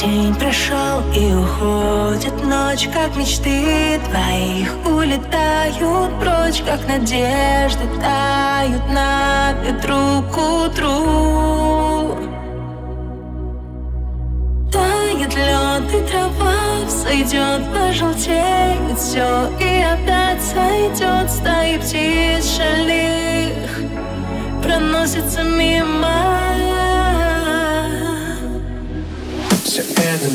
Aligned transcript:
День 0.00 0.34
прошел 0.34 1.02
и 1.14 1.30
уходит 1.34 2.32
ночь, 2.42 2.88
как 2.90 3.14
мечты 3.16 4.00
твоих 4.08 4.74
улетают 4.86 6.10
прочь, 6.18 6.62
как 6.62 6.88
надежды 6.88 7.84
тают 8.00 8.88
на 8.88 9.52
ветру 9.62 10.22
к 10.32 10.38
утру. 10.38 12.16
Тает 14.72 15.34
лед 15.34 15.92
и 15.92 16.08
трава 16.10 16.82
взойдет, 16.86 17.62
пожелтеет 17.70 18.98
все 18.98 19.50
и 19.60 19.82
опять 19.82 20.40
сойдет 20.42 21.30
стаи 21.30 21.76
птиц 21.76 22.56
шалих. 22.56 23.82
Проносится 24.62 25.42
мимо 25.42 25.69
So 29.70 29.82
add 30.02 30.18
the 30.18 30.30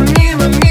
meme, 0.00 0.58
me, 0.58 0.65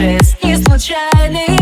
жест 0.00 0.42
не 0.42 0.56
случайный 0.56 1.59